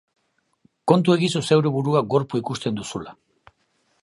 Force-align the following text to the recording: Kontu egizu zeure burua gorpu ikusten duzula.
Kontu 0.91 1.15
egizu 1.17 1.41
zeure 1.43 1.75
burua 1.77 2.03
gorpu 2.15 2.43
ikusten 2.43 2.81
duzula. 2.81 3.19